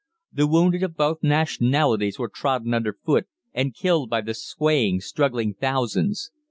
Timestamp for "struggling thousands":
5.01-6.31